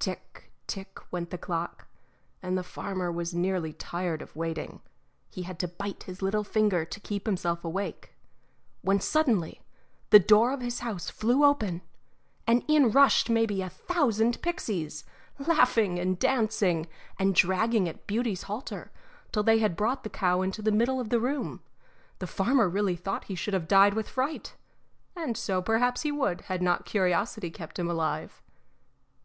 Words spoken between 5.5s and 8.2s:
to bite his little finger to keep himself awake,